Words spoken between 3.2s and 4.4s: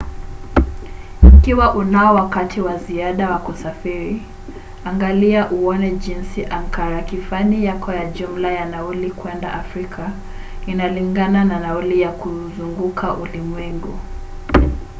wa kusafiri